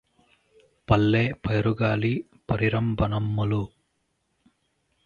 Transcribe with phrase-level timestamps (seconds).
[0.87, 2.13] పల్లె పైరుగాలి
[2.49, 3.63] పరిరంభణమ్ములు